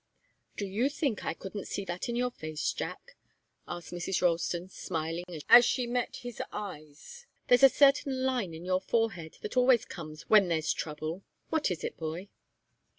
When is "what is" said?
11.49-11.83